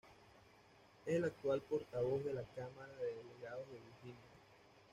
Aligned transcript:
Es 1.05 1.15
el 1.17 1.25
actual 1.25 1.61
portavoz 1.61 2.25
de 2.25 2.33
la 2.33 2.41
Cámara 2.55 2.91
de 2.99 3.05
Delegados 3.17 3.67
de 3.67 3.79
Virginia. 3.85 4.29